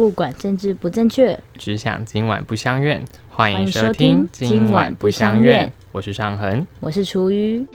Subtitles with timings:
[0.00, 3.04] 不管政治不正确，只想今晚不相怨。
[3.28, 6.66] 欢迎收听今晚不相怨，我是尚恒。
[6.80, 7.66] 我是厨余。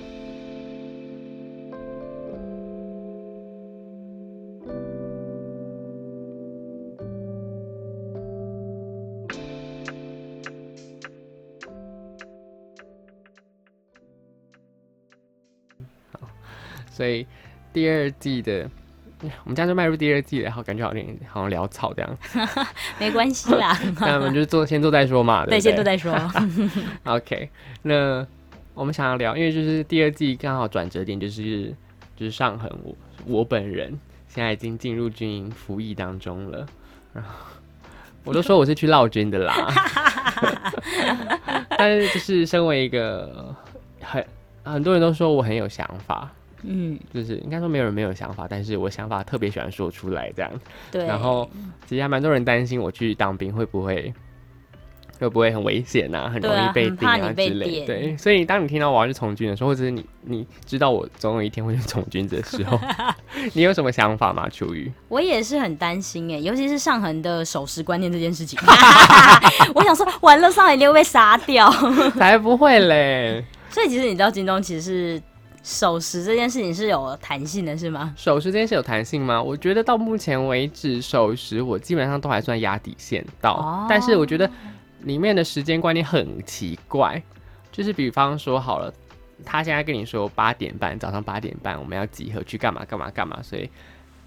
[16.89, 17.27] 所以
[17.71, 18.67] 第二季的，
[19.21, 22.17] 我们这样就迈入第二季了，然后感觉好像好像潦草这样。
[22.99, 26.13] 没关系啦， 那我们就做先做再说嘛，对，不先做再说。
[27.05, 27.49] OK，
[27.83, 28.25] 那
[28.73, 31.73] 我们想要聊，因为就是第二季刚好转折点就是
[32.15, 33.97] 就是上恒我我本人
[34.27, 36.65] 现在已经进入军营服役当中了，
[37.13, 37.29] 然后
[38.25, 39.55] 我都说我是去闹军的啦，
[41.77, 43.55] 但是就是身为一个
[44.01, 44.25] 很
[44.63, 46.29] 很多人都说我很有想法。
[46.67, 50.51] 嗯，就是应该说没有人没有想法，但是我想法特别喜欢说出来这样。
[50.91, 51.05] 对。
[51.05, 51.49] 然后
[51.85, 54.13] 其实还蛮多人担心我去当兵会不会
[55.17, 57.79] 会不会很危险啊，很容易被定啊之类。
[57.81, 62.77] 的对，所以当你听到我要去从军的时候，或者是你你知道我总有一天会去从军的时候，
[63.53, 64.49] 你有什么想法吗？
[64.49, 64.91] 秋雨？
[65.07, 68.59] 我也是很担心哎，尤其是上恒的守时观念这件事情。
[69.73, 71.71] 我想说，完了，上恒一定会被杀掉。
[72.17, 73.43] 才不会嘞！
[73.69, 75.21] 所以其实你知道，京东其实是
[75.65, 78.13] 守时这件事情是有弹性的，是吗？
[78.15, 79.41] 守时这件事有弹性吗？
[79.41, 84.47] 我觉得到目前为止，守时我基本上都还算压底线到，哦但是我觉得
[85.01, 87.19] 里面的时间观念很奇怪，
[87.71, 88.93] 就是比方说好了，
[89.43, 93.67] 他现在跟你说八点半，早上八点半我们要集合去干嘛干嘛干嘛，所以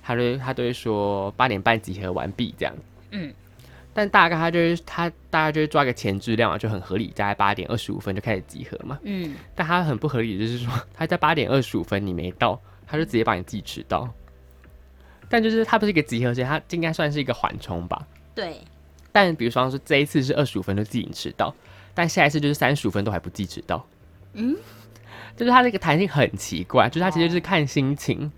[0.02, 2.74] 他就他都会说八点半集合完毕这样，
[3.12, 3.32] 嗯。
[3.92, 8.98] 但大概他就是他大概就是抓个前置量嘛，就很合理，大概八点二十五分就开始集合嘛。
[9.02, 14.08] 嗯，但他很不合理，就是说他在八点二十五分你没到，他就直接把你记迟到。
[15.30, 18.06] 但就是它不是一个集合时间，它应该算是一个缓冲吧。
[18.34, 18.62] 对，
[19.12, 21.54] 但比如说说这一次是二十五分就记你迟到，
[21.92, 23.86] 但下一次就是三十五分都还不记迟到。
[24.32, 24.56] 嗯，
[25.36, 28.32] 就是它这个弹性很奇怪，就是它其实就是看心情，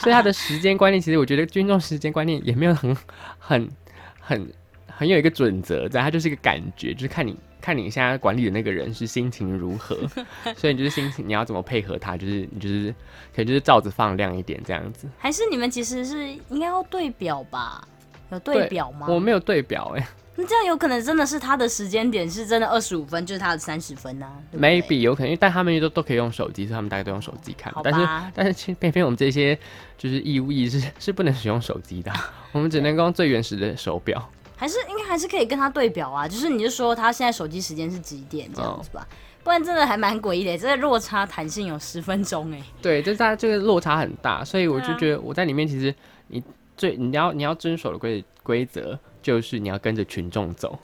[0.00, 2.96] 所以它的时间观念其实我觉得军中时间观念也没有很
[3.38, 3.70] 很
[4.18, 4.50] 很
[4.98, 9.94] 很有一个准则在，它就是一个感觉，就是看你看你现在管理的那个人是心情如何，
[10.56, 12.90] 所以你就是心情你要怎么配合他，就是你就是
[13.34, 15.06] 可能就是罩子放亮一点这样子。
[15.18, 17.86] 还是你们其实是应该要对表吧？
[18.30, 19.06] 有对表吗？
[19.08, 27.82] 我没有对表哎、那这样有可能真的是他的时间点是真的二十五分，就是他的三十分呐、对对 maybe 有可能，因为但他们都都可以用手机，所以他们大概都用手机看好。
[27.84, 29.56] 但是吧但是其实偏偏我们这些
[29.96, 32.12] 就是义务役是是不能使用手机的，
[32.52, 34.28] 我们只能够用最原始的手表。
[34.56, 39.06] 还是应该还是可以跟他对表啊，就是你就说他现在手机时间是几点这样子吧，
[39.44, 45.94] 不然真的还蛮诡异的，这个落差弹性有十分钟哎、对，就是它这个落差很大，所以我就觉得我在里面其实
[46.28, 46.42] 你
[46.76, 50.78] 最你要你要遵守的规规则就是你要跟着群众走。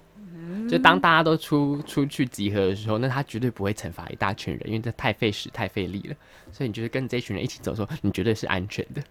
[0.68, 6.14] 就当大家都出出去集合的时候，那他绝对不会惩罚一大群人，因为这太费时太费力了。
[6.50, 9.02] 所以你就是跟着这群人一起走的时候，你绝对是安全的。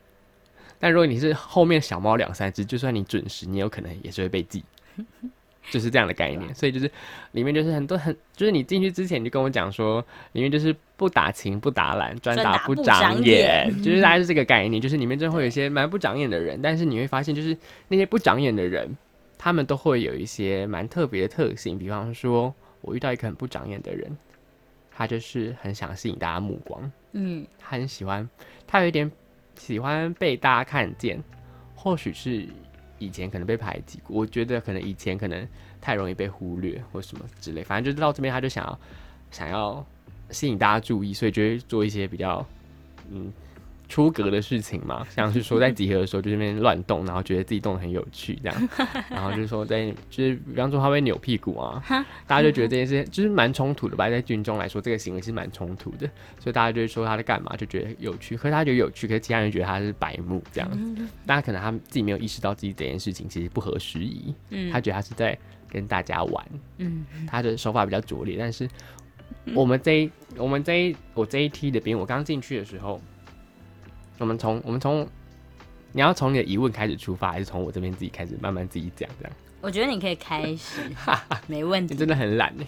[0.81, 4.63] 但如果你是后面小猫两三只，就算你准时，你有可能也是会被记，
[5.69, 6.53] 就是这样的概念。
[6.55, 6.91] 所以就是
[7.33, 14.81] 里面就是很多很，就是你进去之前你就跟我讲说，里面就是不打情不打懒，专专打不长长眼眼，就是大概是这个概念。
[14.81, 17.55] 就是里面真的会有一些蛮不长眼的人，但是你会发现，就是
[17.87, 18.97] 那些不长眼的人，
[19.37, 21.77] 他们都会有一些蛮特别的特性。
[21.77, 24.17] 比方说，我遇到一个很不长眼的人，
[24.91, 28.27] 他就是很想吸引大家目光，嗯，他很喜欢，
[28.65, 29.09] 他有一点
[29.57, 31.21] 喜欢被大家看见，
[31.75, 32.47] 或许是
[32.99, 35.47] 以前可能被排挤过，我觉得可能以前可能
[35.79, 38.79] 太容易被忽略或什么之类，反正就是到这边他就想要
[39.31, 39.85] 想要
[40.29, 42.45] 吸引大家注意，所以就会做一些比较
[43.09, 43.31] 嗯
[43.91, 48.69] 出格的事情嘛， 像是说在集合的时候就那边乱动，然后觉得自己动得很有趣这样，
[49.11, 51.83] 然后就是说在就是比方说他会扭屁股啊，
[52.25, 56.09] 大家就觉得这件事就是蛮冲突的吧，在军中来说这个行为是蛮冲突的，
[56.39, 60.71] 所以大家就会说他在干嘛，就觉得有趣，可是他觉得有趣，可是其他人觉得他是白目这样。
[60.71, 64.71] 子，大家可能他自己没有意识到自己这件事情其实不合时宜，嗯。
[64.71, 65.37] 他觉得他是在
[65.69, 66.45] 跟大家玩，
[66.77, 68.69] 嗯，他的手法比较拙劣，但是
[69.53, 73.01] 我们这一我们这一我这一梯的兵，我刚进去的时候，
[74.21, 75.05] 我们从我们从
[75.93, 79.33] 你要从你的疑问开始出发，还是从我这边自己开始慢慢自己讲这样？
[79.61, 80.81] 我觉得你可以开始，
[81.47, 81.95] 没问题。
[81.95, 82.63] 你真的很懒呢。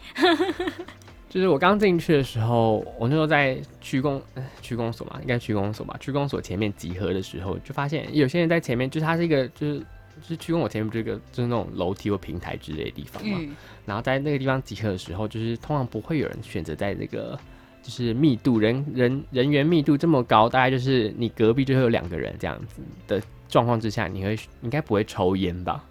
[1.30, 13.56] 就是我刚进去的时候，我那时候在区公呃区公所嘛，应该区公所吧，区公所前面集合的时候，就发现有些人在前面，就是它是一个就是就是区公所前面不是一个就是那种楼梯或平台之类的地方嘛，嗯，
[13.86, 17.40] 然后在那个地方集合的时候，就是通常不会有人选择在这个
[17.84, 25.84] 就是密度人人人员密度这么高，大概就是你隔壁就会有两个人这样子的状况之下，你会应该不会抽烟吧？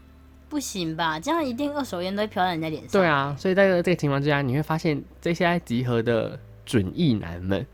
[0.49, 1.21] 不行吧？
[1.21, 2.91] 这样一定二手烟都会飘到人家脸上。
[2.93, 7.67] 对啊，所以在这个情况之下，你会发现这些集合的准意男们，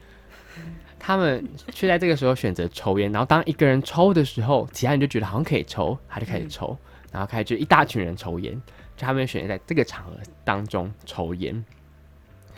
[0.99, 3.11] 他们却在这个时候选择抽烟。
[3.13, 6.77] 然后当一个人抽的时候，其他人就觉得好像可以抽，他就开始抽，
[7.13, 8.53] 然后开始就一大群人抽烟，
[8.97, 10.13] 就他们选择在这个场合
[10.45, 11.65] 当中抽烟。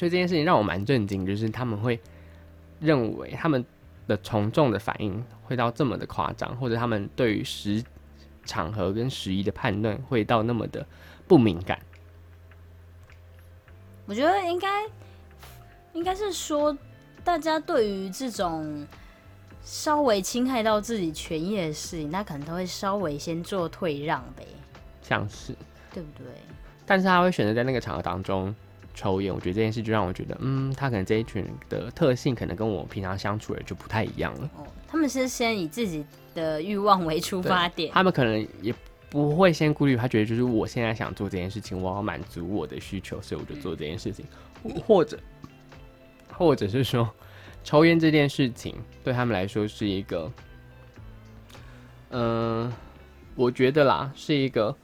[0.01, 2.01] 所以这件事情让我蛮震惊，就是他们会
[2.81, 3.63] 认为他们
[4.07, 7.85] 的从众的反应会到这么的夸张，或者他们对于时
[8.47, 10.87] 场合跟时宜的判断会到那么的
[11.29, 11.79] 不敏感。
[14.07, 14.87] 我觉得应该
[15.93, 16.75] 应该是说，
[17.23, 18.87] 大家对于这种
[19.63, 24.47] 稍微侵害到自己权益的事情，那可能都会稍微先做退让呗，
[25.03, 25.55] 像是
[25.93, 26.25] 对不对？
[26.87, 28.55] 但是他会选择在那个场合当中
[29.01, 34.51] 抽烟，我觉得这件事就让我觉得，嗯，他可能这一群人的特性可能跟我平常相处的就不太一样了。
[34.59, 36.05] 哦，他们是先以自己
[36.35, 38.75] 的欲望为出发点，他们可能也
[39.09, 44.27] 不会先顾虑，他觉得就是我现在想做这件事情，我要满足我的需求，所以我就做这件事情，
[44.87, 45.19] 或者
[46.31, 47.09] 或者是说，
[47.65, 50.31] 抽烟这件事情对他们来说是一个，
[52.11, 52.71] 嗯、
[53.35, 54.77] 我觉得啦，是一个，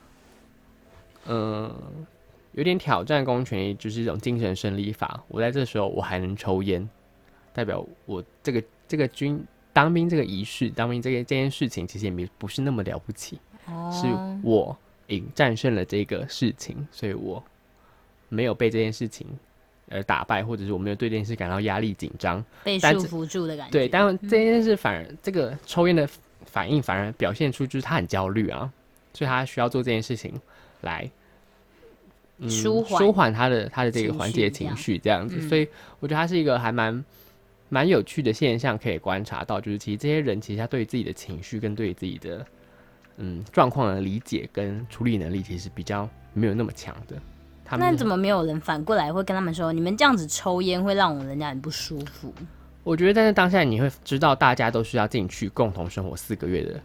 [1.26, 1.70] 嗯、
[2.56, 5.22] 有点挑战公权力，就是一种精神胜利法。
[5.28, 6.88] 我在这时候我还能抽烟，
[7.52, 9.38] 代表我这个这个军
[9.74, 14.08] 当兵这个仪式，当兵这个这件事情，其实也没不是那么了不起，哦是
[14.42, 14.74] 我
[15.08, 17.44] 赢战胜了这个事情，所以我
[18.30, 19.26] 没有被这件事情
[19.90, 22.42] 而打败，或者是我没有对这件事感到压力紧张。
[22.64, 23.72] 被束缚住的感觉。
[23.72, 26.08] 对，但这件事反而这个抽烟的
[26.46, 28.72] 反应反而表现出就是他很焦虑啊，
[29.12, 30.32] 所以他需要做这件事情
[30.80, 31.10] 来。
[32.38, 35.66] 嗯舒缓舒缓他的他的这个缓解情绪这样子，嗯所以
[36.00, 37.04] 我觉得他是一个还蛮
[37.68, 42.46] 蛮有趣的现象，可以观察到，就是其实这些人其实他对于自己的情绪跟对于自己的
[43.16, 47.16] 嗯状况的理解跟处理能力，其实比较没有那么强的。
[47.64, 52.32] 他们那怎么没有人反过来会跟他们说，你们这样子抽烟会让我人家很不舒服？
[52.84, 56.80] 我觉得在那当下，你会知道大家都是要进去共同生活四个月的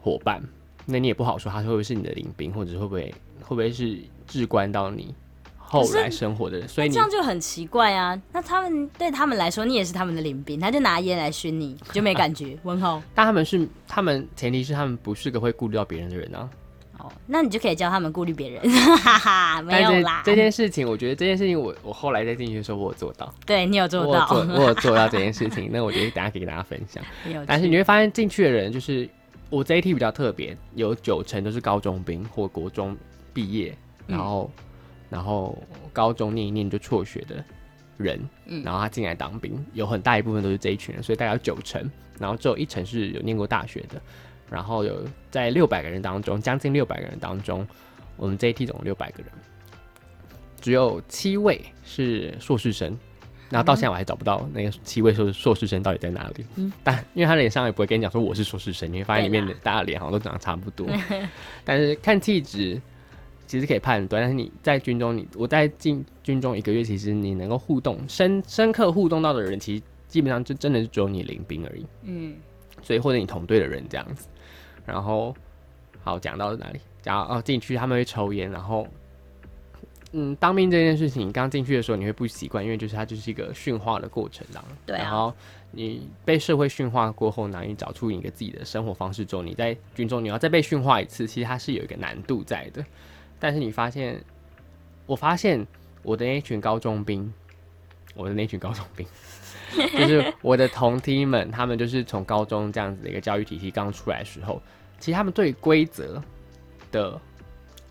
[0.00, 0.42] 伙伴，
[0.84, 5.14] 那你也不好说他会不会是你的领兵，或者是会不会会不会是至关到你
[5.56, 8.20] 后来生活的人，所以你这样就很奇怪啊！
[8.32, 12.56] 那他们对他们来说，你也是他们的领兵，他就拿烟来熏你，就没感觉。
[12.62, 16.48] 问候 但他们是他们前提是他们不是个会顾虑到别人的人啊。
[16.98, 18.62] 哦，那你就可以教他们顾虑别人，
[19.02, 20.22] 哈哈，没有啦。
[20.24, 27.04] 这件事情，我觉得这件事情我我后来在进去的时候，我有做到，对你有做到，我有做 我有做到这件事情，那我觉得等下可以跟大家分享。
[27.30, 29.06] 有但是你会发现进去的人，就是
[29.50, 32.96] 我这一题比较特别，有九成都是高中兵或国中
[33.34, 34.50] 毕业，然后、
[35.08, 35.56] 然后
[35.92, 37.44] 高中念一念就辍学的
[37.96, 44.00] 人，嗯然后他进来当兵，有很大一部分都是这一群人，所以大概有九成，然后只有一成是有念过大学的，
[44.50, 47.66] 然后有在六百个人当中，将近六百个人当中，
[48.16, 49.32] 我们这一批总共六百个人，
[50.60, 52.96] 只有七位是硕士生。
[53.48, 56.44] 然后到现在我还找不到那个七位硕硕士生到底在哪里。
[56.56, 60.84] 嗯但因为他脸上也不会跟你讲说我是硕士生，你会发现里面的大家脸好像都长得差不多。
[61.64, 62.82] 但是看气质
[63.46, 71.86] 其实可以判断，但是你在军中你，我在进军中一个月，其实你能够互动深深刻互动到的人，其实基本上就真的是只有你领兵而已。
[72.02, 72.36] 嗯，
[72.82, 74.28] 所以或者你同队的人这样子。
[74.84, 75.34] 然后
[76.02, 76.80] 好讲到哪里？
[77.02, 78.86] 讲到哦进去他们会抽烟，然后
[80.12, 84.64] 嗯当兵这件事情，刚进去的时候你会不习惯，因为就是它就是一个驯化的过程啦。
[84.84, 85.32] 对啊然后
[85.72, 92.84] 你被社会驯化过后难以找出你一个自己的生活方式之后，你在军中你要再被驯化一次，其实它是有一个难度在的。
[93.38, 94.22] 但是你发现，
[95.06, 95.66] 我发现
[96.02, 97.32] 我的那群高中兵，
[98.14, 99.06] 我的那群高中兵。
[99.98, 104.62] 就是我的同梯们，他们就是从高中这样子的一个教育体系刚出来的时候，
[105.00, 106.22] 其实他们对规则
[106.92, 107.20] 的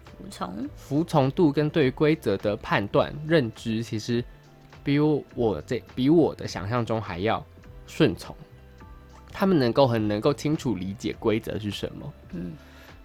[0.05, 4.23] 服从，服从度跟对规则的判断认知，其实
[4.85, 7.45] 比我这比我的想象中还要
[7.85, 8.33] 顺从。
[9.33, 12.53] 他们能够很能够清楚理解规则是什么，嗯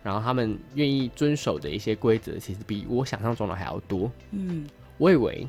[0.03, 4.11] 然后他们愿意遵守的一些规则，其实比我想象中的还要多。
[4.33, 4.67] 嗯
[4.99, 5.47] 我以为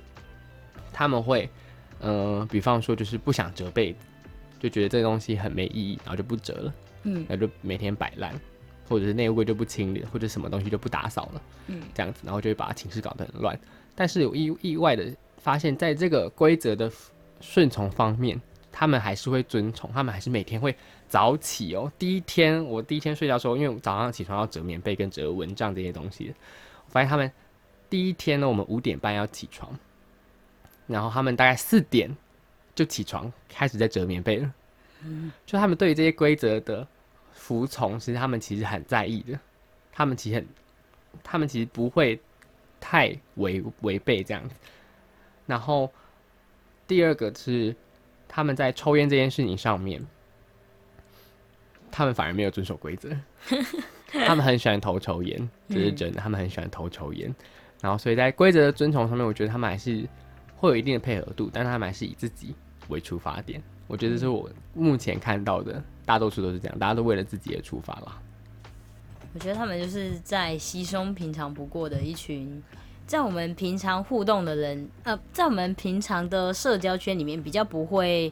[0.94, 1.50] 他们会，
[2.00, 4.00] 呃，比方说就是不想折被子，
[4.60, 8.34] 就觉得这东西很没意义，然后就不折了，嗯然后就每天摆烂，
[8.88, 13.60] 或者是内务柜就不清理，或者什么东西就不打扫了，嗯，这样子，然后就会把寝室搞得很乱。
[13.96, 16.90] 但是有意意外的发现，在这个规则的
[17.42, 18.40] 顺从方面，
[18.72, 20.76] 他们还是会遵从，他们还是每天会
[21.12, 21.92] 早起哦。
[22.00, 26.34] 第一天我第一天睡觉的时候，因为早上起床要折棉被跟折蚊帐这些东西，
[26.86, 27.30] 我发现他们
[27.90, 29.78] 第一天呢，我们五点半要起床，
[30.88, 32.16] 然后他们大概四点
[32.74, 34.54] 就起床开始在折棉被了。
[35.46, 36.88] 就他们对于这些规则的
[37.34, 39.38] 服从，其实他们其实很在意的，
[39.92, 40.48] 他们其实很
[41.22, 42.18] 他们其实不会
[42.80, 44.56] 太违违背这样子。
[45.46, 45.92] 然后
[46.88, 47.76] 第二个是
[48.30, 50.02] 他们在抽烟这件事情上面，
[51.92, 53.10] 他们反而没有遵守规则。
[54.26, 56.20] 他们很喜欢偷抽烟，这是真的。
[56.20, 57.34] 他们很喜欢偷抽烟，
[57.82, 60.08] 然后所以在规则的遵从上面，我觉得他们还是
[60.56, 62.54] 会有一定的配合度，但他们还是以自己
[62.90, 63.62] 为出发点。
[63.88, 68.22] 我觉得是我目前看到的，大多数都是这样，大家都为了自己而出发啦。
[69.34, 72.62] 我觉得他们就是在稀松平常不过的一群，
[73.08, 78.32] 在我们平常互动的人，呃，在我们平常的社交圈里面比较不会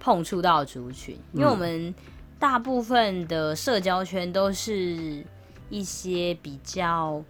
[0.00, 1.94] 碰触到族群，因为我们
[2.40, 5.24] 大部分的社交圈都是
[5.68, 7.22] 一些比较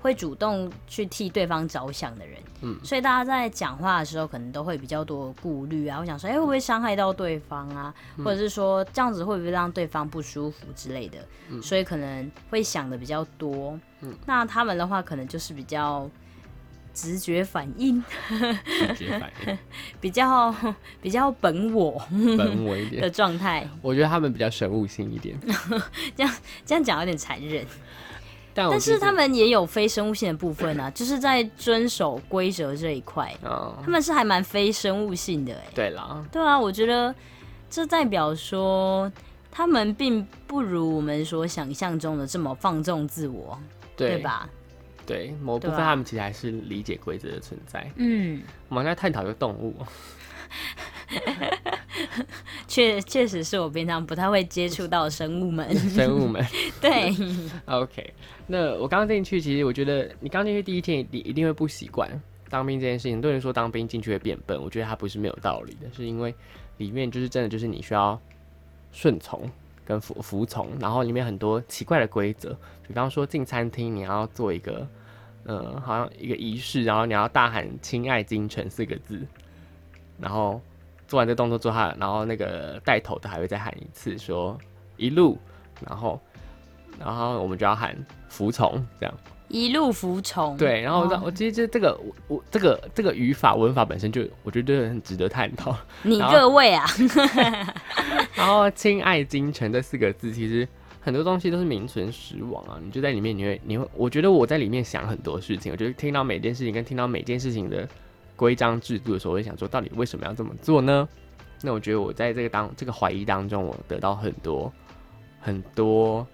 [0.00, 11.18] 会主动去替对方着想的人，嗯，所以大家在讲话的时候可能都会比较多顾虑啊，我想说，哎，会不会伤害到对方啊，或者是说这样子会不会让对方不舒服之类的，
[11.62, 16.10] 所以可能会想的比较多，嗯，那他们的话可能就是比较
[16.94, 19.58] 直觉反应，直觉反应。
[20.00, 20.54] 比较
[21.02, 22.00] 比较本我
[22.38, 23.02] 本我一点。
[23.02, 25.36] 的状态，我觉得他们比较神物性一点，
[26.16, 26.34] 这样
[26.64, 27.66] 这样讲有点残忍。
[28.56, 35.64] 但但是他们也有非生物性的部分啊， 就是在遵守规则这一块，他们是还蛮非生物性的哎。
[35.74, 37.12] 对啦，对啊，我觉得
[37.68, 39.10] 这代表说
[39.50, 43.58] 他们并不如我们所想象中的这么放纵自我，
[43.96, 44.48] 对吧？
[45.06, 47.90] 对，某部分他们其实还是理解规则的存在。
[47.96, 49.74] 嗯，我们在探讨一个动物。
[52.66, 56.44] 确确实是我平常不太会接触到生物们，生物们
[56.80, 57.14] 对。
[57.66, 58.12] OK，
[58.46, 62.08] 那我刚进去，其实我觉得你刚进去第一天，你一定会不习惯
[62.48, 63.12] 当兵这件事情。
[63.12, 66.34] 很多人说当兵进去会变笨，我觉得它不是没有道理的，是因为
[66.78, 68.20] 里面就是真的就是你需要
[68.92, 69.48] 顺从
[69.84, 74.86] 跟服服从，然后里面很多奇怪的规则，比方说进餐厅你要做一个，
[75.44, 79.20] 呃，好像一个仪式，然后你要大喊“亲爱京城”四个字，
[80.18, 80.60] 然后。
[81.06, 84.58] 做完这动作之后，然后那个带头的还会再喊一次，说
[84.96, 85.38] 一路，
[85.86, 86.18] 然后，
[86.98, 87.94] 然后我们就要喊
[88.26, 89.14] 服从，这样
[89.48, 90.56] 一路服从。
[90.56, 95.76] 对，然后我我其实这这个我我这个这个语法文法本身就我觉得很值得探讨。
[96.02, 96.86] 你各位啊，
[98.36, 100.66] 然后“亲爱京城”这四个字，其实
[101.00, 102.80] 很多东西都是名存实亡啊。
[102.84, 107.88] 你就在里面，你会你会，我觉得我在里面想很多事情，我觉得听到每件事情跟听到每件事情的。
[108.36, 111.08] 规章制度的时候，我就想说，到底为什么要这么做呢？
[111.62, 114.72] 那我觉得我在这个当这个怀疑当中，我得到很多
[115.40, 116.26] 很多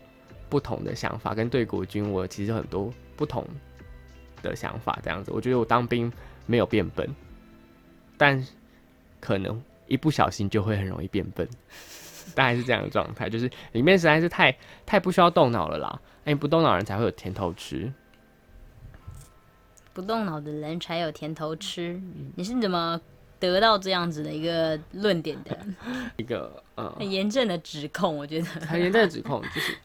[0.49, 3.47] 不同的想法，跟对国军我其实很多不同
[4.42, 4.99] 的想法。
[5.02, 6.11] 这样子，我觉得我当兵
[6.47, 7.07] 没有变笨，
[8.16, 8.42] 但
[9.21, 11.47] 可能一不小心就会很容易变笨，
[12.35, 14.56] 大概是这样的状态，就是里面实在是太
[14.87, 16.00] 太不需要动脑了啦。
[16.25, 17.92] 哎，不动脑人才会有甜头吃。
[19.92, 22.00] 不动脑的人才有甜头吃，
[22.37, 22.99] 你是怎么
[23.40, 25.59] 得到这样子的一个论点的？
[26.16, 29.76] 一个呃很严正的指控，我觉得很严正的指控就是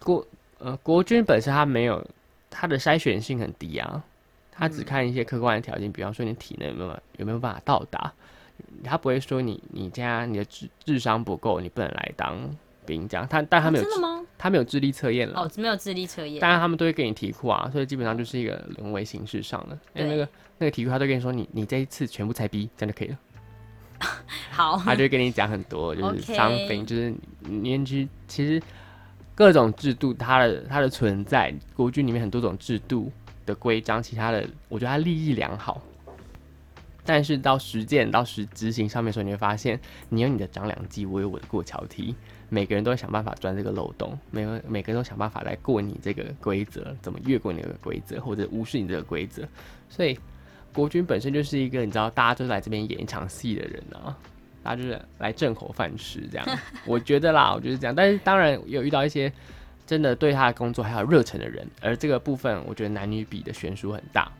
[0.00, 0.24] 国
[0.58, 2.06] 呃国军本身他没有
[2.50, 4.04] 他的筛选性很低啊，
[4.52, 8.12] 他只看一些客观的条件，比方说你体能有没有有没有办法到达，
[8.82, 12.36] 他不会说你你家你的智智商不够，你不能来当。
[12.86, 14.22] 兵这样，他但他没有真的吗？
[14.36, 16.38] 他没有智力测验了哦，没有智力测验。
[16.38, 19.78] 当然他们都会给你题库啊，所以基本上就是一个沦为形式上的。
[19.94, 20.28] 为那个
[20.58, 23.18] 那个题库，他都跟你说，你你这一次全部猜 B，这样就可以了。
[24.50, 28.62] 好， 他就会跟你讲很多，就是商兵，就是年纪其实
[29.34, 33.10] 各种制度，它的它的存在，国军里面很多种制度
[33.46, 35.80] 的规章，其他的我觉得它利益良好。
[37.04, 42.14] 但是到实践到实执行上面的时候，你会发现，你有你的长两计，我有我的过桥梯。
[42.50, 49.42] 每个人都会想办法钻这个漏洞，每个每个人都想办法来过你这个规则，怎么越过你这个规则，或者无视你这个规则。
[49.88, 50.16] 所以
[50.72, 54.16] 国军本身就是一个你知道，大家都来这边演一场戏的人啊，
[54.62, 56.46] 大家就是来挣口饭吃这样。
[56.86, 57.94] 我觉得啦，我觉得这样。
[57.94, 59.32] 但是当然有遇到一些
[59.84, 64.30] 真的对他的工作还有热忱的人，而这个部分我觉得男女比的悬殊很大。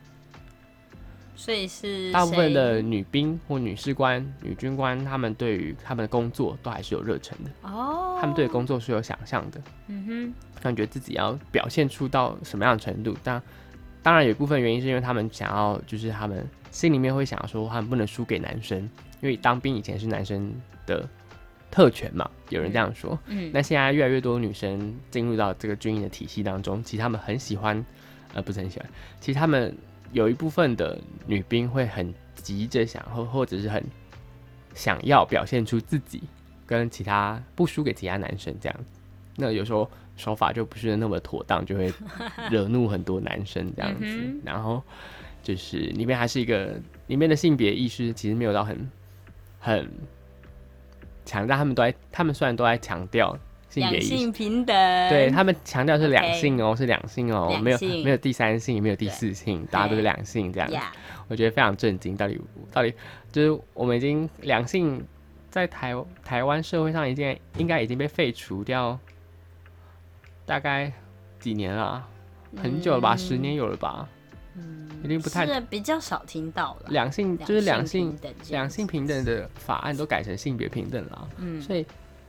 [1.35, 8.17] 所以是大部分的女兵或女士官、女军官，他们对于他们的工作都还是有热忱的哦。
[8.19, 13.15] 他们对工作是有想象的，嗯哼，感觉自己要表现出到什么样的程度。
[13.21, 13.41] 但
[14.01, 18.79] 当然有一部分原因是因为他们想要，就是他们心里面会想要说，他们不能输给男生，
[19.21, 20.53] 因为当兵以前是男生
[20.85, 21.07] 的
[21.69, 23.19] 特权嘛，有人这样说。
[23.27, 27.85] 嗯，那现在越来越多女生进入到这个军营的体系当中，其实他们很喜欢，
[28.33, 28.89] 呃，不是很喜欢，
[29.19, 29.75] 其实他们。
[30.15, 33.83] 有一部分的女兵会很急着想，或或者是很
[34.73, 36.23] 想要表现出自己
[36.65, 38.79] 跟其他不输给其他男生这样。
[39.35, 41.93] 那有时候手法就不是那么妥当，就会
[42.49, 44.05] 惹怒很多男生这样子。
[44.05, 44.81] 嗯然后
[45.43, 48.89] 就是里面还是一个里面的性别意识其实没有到很
[49.59, 49.91] 很
[51.25, 53.37] 强大，他们都在他们虽然都在强调
[54.01, 54.75] 性平等，
[55.09, 60.69] 对他们强调是两性哦是两性哦，没有没有第三性，没有第四性，大家都是两性这样
[61.27, 62.39] 我觉得非常震惊，到底
[62.71, 62.93] 到底
[63.31, 65.03] 就是我们已经两性
[65.49, 68.99] 在台台湾社会上已经应该已经被废除掉，
[70.45, 70.91] 大概
[71.39, 72.05] 几年了，
[72.61, 74.07] 很久了吧，十年有了吧，
[74.55, 76.89] 嗯，一定不太是比较少听到了。
[76.89, 78.15] 两性就是两性
[78.49, 81.59] 两性平等的法案都改成性别平等了，嗯。
[81.61, 81.85] 所以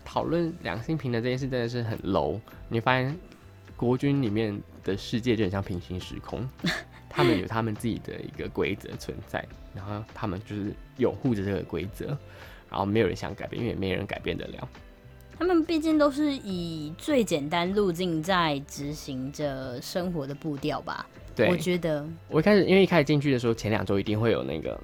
[0.06, 2.40] 讨论两性平等这件事真的是很 low。
[2.68, 3.14] 你发现
[3.76, 6.48] 国军里面的世界就很像平行时空，
[7.10, 9.44] 他们有他们自己的一个规则存在，
[9.74, 12.06] 然后他们就是拥护着这个规则，
[12.70, 14.68] 然后没有人想改变，因为没人改变得了。
[15.38, 21.06] 他们毕竟都是以最简单路径在执行着生活的步调吧。
[21.34, 24.80] 对，我觉得，我一开始因为一开始进去的时候，前两周一定会有那个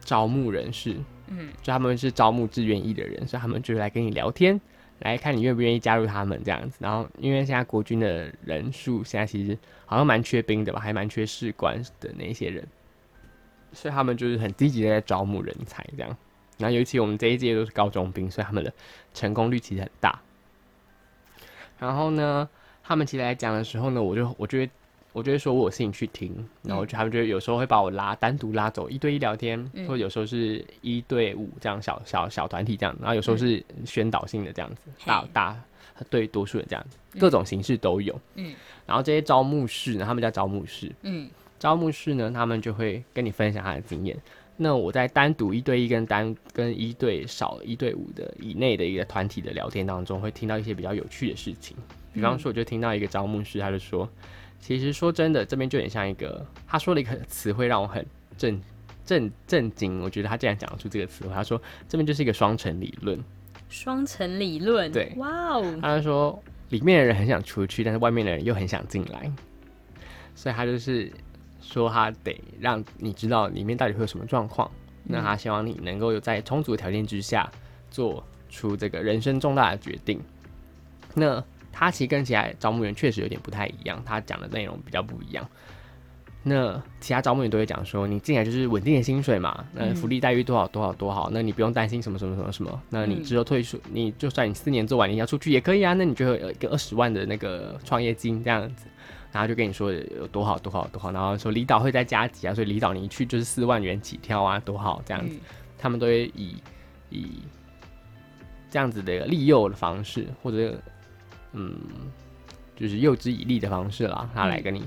[0.00, 0.96] 招募人士，
[1.28, 4.60] 嗯，就他们是招募志愿役的人，所以他们就来跟你聊天，
[5.00, 6.76] 来看你愿不愿意加入他们这样子。
[6.80, 12.66] 然后因为现在国军的人数现在其实好像蛮缺兵的吧，还蛮缺士官的那些人，
[13.72, 16.16] 所以他们就是很积极的在招募人才这样。
[16.58, 18.72] 然后尤其我们这一届都是高中兵，所以他们的
[19.12, 20.18] 成功率其实很大。
[21.78, 22.48] 然后呢，
[22.82, 24.70] 他们其实来讲的时候呢，我就我就会
[25.16, 26.30] 我就会说我有兴趣听，
[26.62, 35.56] 然后就他们就有时候会把我拉单独拉走一对一聊天，嗯或者有时候是一对五这样小小小团体这样，然后有时候是宣导性的这样子，大大
[36.10, 36.86] 对多数人这样，
[37.18, 38.14] 各种形式都有。
[38.34, 38.54] 嗯，
[38.84, 44.14] 然后这些招募室呢，他们叫招募室，嗯招募室呢，他们就会跟你分享他的经验。
[44.58, 51.74] 那我在单独一对一跟单跟一对少一对五的以内的一个团体的聊天当中，会听到一些比较有趣的事情。
[52.12, 54.08] 比方说，我就听到一个招募师，他就说，
[54.66, 58.04] 其实说真的，这边就很像一个，他说了一个词汇让我很
[58.36, 58.60] 震
[59.04, 60.00] 震震惊。
[60.00, 63.16] 我觉得他竟然讲得出这个词汇，他说这边就是一个双层理论。
[63.68, 69.30] 双层理论，对哇哦，他就说里面的人很想出去，但是外面的人又很想进来，
[70.34, 71.12] 所以他就是
[71.60, 74.68] 说他得让你知道里面到底会有什么状况。
[75.04, 77.48] 那他希望你能够有在充足的条件之下
[77.88, 80.20] 做出这个人生重大的决定。
[81.14, 81.40] 那
[81.78, 85.46] 他其实跟其他招募员确实有点不太一样，他讲的内容比较不一样。
[86.42, 92.82] 那其他招募员都会讲说，你进来就是稳定的薪水嘛，那福利待遇多好多好多好，那你不用担心什么什么什么什么。
[92.88, 98.86] 那你之后退出，你就算你四年做完你要出去也可以啊，那你就有一个二十万的那个创业金这样子，
[99.32, 105.34] 然后就跟你说有多好多好多好，然后说离岛会再加急啊，所以离岛你一去就是四万元起跳啊，多好这样子。
[105.34, 105.40] 嗯
[105.78, 106.56] 他们都会以
[107.10, 107.26] 以
[108.70, 110.74] 这样子的利诱的方式，或者
[111.58, 111.74] 嗯，
[112.76, 114.86] 就是诱之以利的方式啦，他来跟你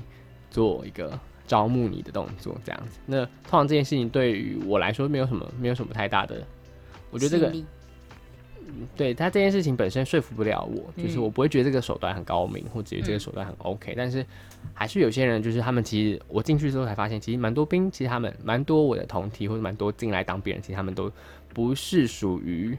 [0.50, 3.00] 做一个招募你的动作，这样子。
[3.06, 6.46] 那通常这件事情对于我来说没有什么没有什么太大的，
[7.10, 7.52] 我觉得这个
[8.96, 14.24] 对他这件事情本身说服不了我，就是嗯我不会觉得这个手段很高明，或者觉得这个手段很 OK，、但是
[14.72, 21.10] 还是有些人就是他们其实我进去之后才发现，其实蛮多兵，其实他们蛮多我的同体或者蛮多进来当兵人，其实他们都
[21.52, 22.78] 不是属于。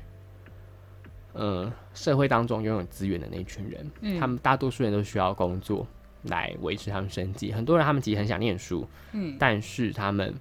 [1.34, 5.88] 呃，社会当中拥有资源的那一群人，嗯他们大多数人都需要工作
[6.24, 7.52] 来维持他们生计。
[7.52, 10.34] 很多人他们其实很想念书，嗯但是他们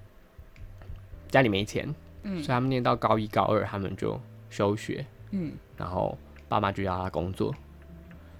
[1.29, 7.55] 家里没钱，嗯所以他们念到高一高二，他们就休学，嗯然后爸妈就要他工作。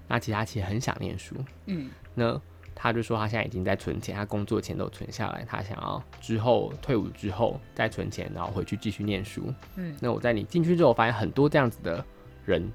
[0.07, 1.35] 那其实他其实很想念书，
[1.67, 2.39] 嗯那
[2.75, 9.53] 他就说他现在已经在存钱，他工作钱都存下来，他想要之后退伍之后再存钱，然后回去继续念书。
[9.75, 12.03] 嗯，那我在你进去之后，发现很多这样子的
[12.45, 12.71] 人，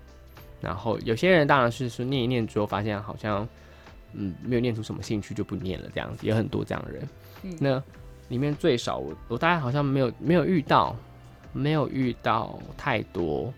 [0.61, 3.47] 然后有些人当然是说念一念之后，发现好像
[4.13, 7.09] 嗯没有念出什么兴趣就不念了这样子，也有很多这样的人。
[7.43, 7.57] 嗯。
[7.61, 7.83] 那
[8.29, 10.97] 里面最少我我大概好像没有没有遇到
[11.53, 13.53] 没有遇到太多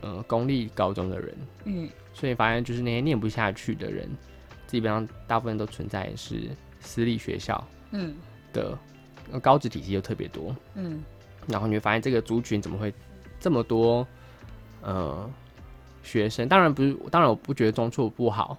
[0.00, 1.88] 呃公立高中的人，嗯。
[2.14, 4.08] 所以发现就是那些念不下去的人，
[4.66, 6.48] 基本上大部分都存在是
[6.80, 8.14] 私立学校嗯。
[8.52, 8.78] 的
[9.32, 11.02] 呃高职体系又特别多，嗯。
[11.46, 12.92] 然后你会发现这个族群怎么会
[13.38, 14.06] 这么多
[14.86, 15.28] 呃
[16.04, 16.48] 学生？
[16.48, 18.56] 当然不是，当然我不觉得中辍不好，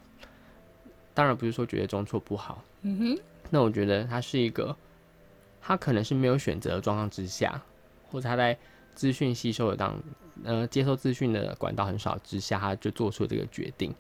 [1.13, 4.75] 当然不是说觉得中辍不好，嗯哼，那我觉得他是一个，
[5.61, 7.61] 他可能是没有选择的状况之下，
[8.11, 8.57] 或者他在
[8.93, 9.95] 资讯吸收的当
[10.43, 13.95] 呃接收资讯的管道很少之下，他就做出了这个决定。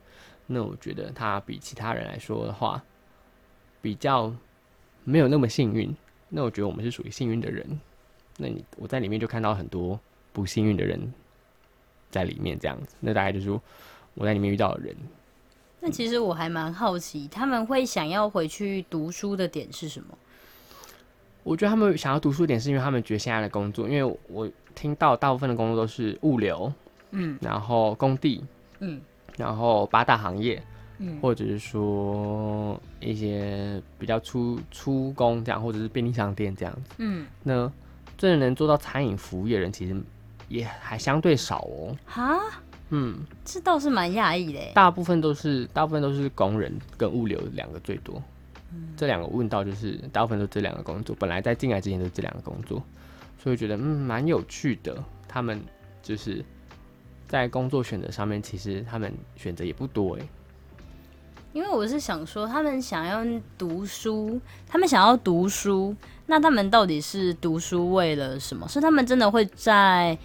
[0.45, 2.83] 那我觉得他比其他人来说的话，
[3.81, 4.33] 比较
[5.05, 5.95] 没有那么幸运。
[6.29, 7.79] 那我觉得我们是属于幸运的人。
[8.37, 9.97] 那你我在里面就看到很多
[10.33, 11.13] 不幸运的人
[12.09, 12.95] 在里面这样子。
[12.99, 13.49] 那大概就是
[14.13, 14.95] 我在里面遇到的人。
[15.79, 20.17] 那其实我还蛮好奇，他们会想要回去读书的点是什么？
[21.43, 26.73] 我觉得他们想要读书的点是因为他们觉得现在的工作，因为我听到大部分的工作都是物流，
[27.11, 28.43] 嗯然后工地，
[28.79, 28.99] 嗯
[29.37, 30.61] 然后八大行业，
[30.97, 36.95] 嗯或者是说一些比较出出工这样，或者是便利商店这样子。
[36.97, 37.71] 嗯，那
[38.17, 39.95] 真的能做到餐饮服务业的人，其实
[40.47, 41.95] 也还相对少哦。
[42.05, 42.39] 哈，
[42.89, 44.71] 嗯，这倒是蛮讶异的耶。
[44.73, 48.21] 大部分都是大部分都是工人跟物流两个最多。
[48.97, 52.83] 这两个问到就是大部分都这两个工作，本来在进来之前都是这两个工作，
[53.41, 55.01] 所以觉得嗯蛮有趣的。
[55.27, 55.61] 他们
[56.03, 56.43] 就是
[57.27, 60.27] 在工作选择上面，其实他们选择也不多哎。
[61.53, 63.25] 因为我是想说，他们想要
[63.57, 68.67] 读书，他们想要读书，那他们到底是读书为了什么？
[68.67, 70.15] 是他们真的会在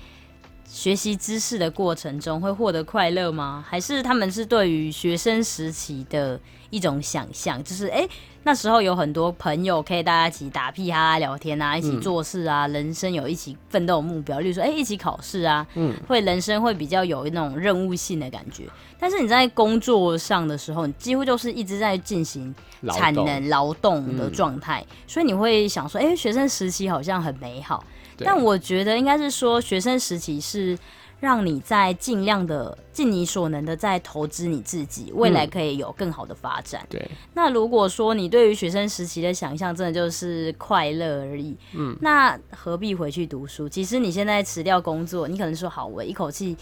[0.73, 3.63] 学习知识的过程中会获得快乐吗？
[3.69, 8.09] 还是他们是对于学生时期的一种想象，就是诶，
[8.45, 18.65] 那时候有很多朋友可以大家一起打屁哈哈聊天啊，一起做事啊，人生有一起奋斗目标，例如说诶，一起考试啊，嗯，会人生会比较有那种任务性的感觉。
[18.99, 22.53] 但是你在工作上的时候，你几乎就是一直在进行
[22.95, 27.85] 产能劳动的状态，所以你会想说，哎、学生时期好像很美好。
[28.17, 30.79] 对但我觉得应该是说，学生时期是
[31.21, 36.85] 让你在尽量的尽你所能的在投资你自己，未来嗯可以有更好的发展。
[36.91, 43.69] 对，那如果说你对于学生时期的想象真的就是快乐而已，嗯，那何必回去读书？
[43.69, 46.57] 其实你现在辞掉工作，你可能说好，我一口气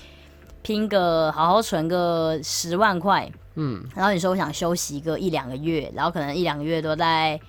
[0.63, 7.41] 拼个好好存个十万块，嗯，然后你说我想休息个一两个月，然后可能一两个月都在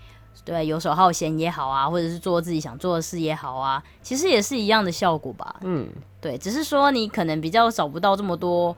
[0.44, 5.56] 对游手好闲也好啊，或者是做自己想做的事也好啊，其实也是一样的效果吧。
[5.62, 5.88] 嗯，
[6.20, 8.76] 对，只是说你可能比较找不到这么多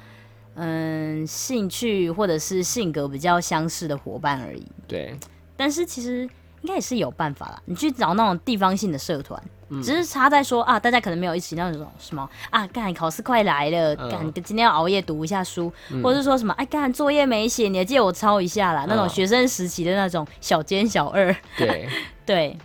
[0.56, 4.67] 嗯兴趣或者是性格比较相似的伙伴而已。
[4.88, 5.17] 对，
[5.56, 6.21] 但是其实
[6.62, 9.41] 应该也是有办法啦，你去找那种地方性的社团，
[9.73, 9.81] 嗯。
[9.81, 14.09] 只是差在说啊，大家可能没有一起那种什么啊，干考试快来了，嗯。
[14.09, 15.71] 干、今天要熬夜读一下书，
[16.03, 21.89] 或者是说什么哎干作业没写，你借我抄一下啦，那种嗯学生时期的那种小奸小二，对，
[22.25, 22.57] 对，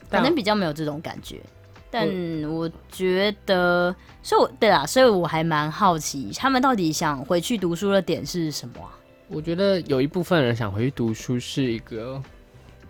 [0.00, 1.40] 可但能比较没有这种感觉。
[1.88, 2.06] 但
[2.50, 8.90] 我觉得，所以我对啦，所以我还蛮好奇，他们到底想回去读书的点是什么啊？
[9.28, 12.20] 我觉得有一部分人想回去读书，是一个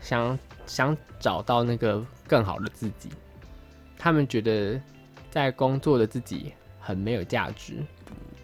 [0.00, 3.10] 想想找到那个更好的自己。
[3.98, 4.80] 他们觉得
[5.30, 7.84] 在工作的自己很没有价值，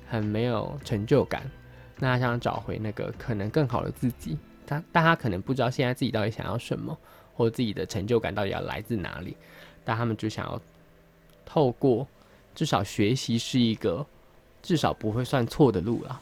[0.09, 1.43] 很没有成就感。
[1.99, 4.37] 那他想找回那个可能更好的自己，
[4.67, 6.97] 他但他可能不知道现在自己到底想要什么，
[7.35, 9.37] 或自己的成就感到底要来自哪里。
[9.85, 10.61] 但他们就想要
[11.45, 12.07] 透过
[12.55, 14.05] 至少学习是一个
[14.63, 16.21] 至少不会算错的路啦。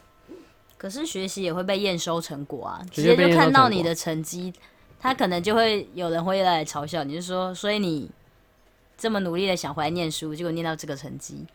[0.76, 4.52] 可是学习也会被验收成果啊，直接就看到你的成绩，
[4.98, 8.10] 他可能就会有人会来嘲笑你，就说，所以你
[9.00, 11.46] 这么努力的想回来念书，结果念到这个成绩，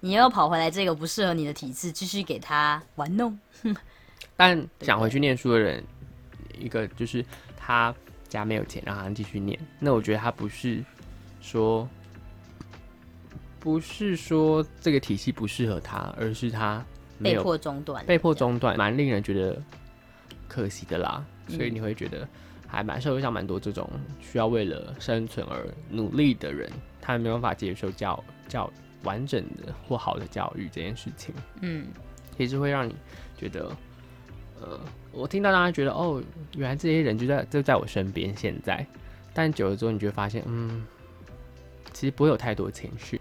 [0.00, 3.36] 你又跑回来这个不适合你的体制，继续给他玩弄。
[4.36, 5.82] 但想回去念书的人，
[6.58, 7.24] 一个就是
[7.56, 7.94] 他
[8.28, 10.84] 家没有钱让他继续念，那我觉得他不是
[11.40, 11.88] 说
[13.58, 16.84] 不是说这个体系不适合他，而是他
[17.22, 19.58] 被迫中断，被迫中断，蛮令人觉得
[20.46, 21.24] 可惜的啦。
[21.46, 22.26] 嗯所以你会觉得
[22.74, 23.88] 还蛮社会上蛮多这种
[24.20, 28.70] 需要为了生存而努力的人，他们没办法接受教教
[29.02, 31.34] 完整的或好的教育这件事情。
[31.60, 31.86] 嗯，
[32.36, 32.94] 其实会让你
[33.36, 33.70] 觉得，
[34.60, 34.80] 呃，
[35.12, 36.22] 我听到大家觉得，哦，
[36.56, 38.84] 原来这些人就在就在我身边现在，
[39.32, 40.84] 但久了之后，你就会发现，嗯，
[41.92, 43.20] 其实不会有太多情绪。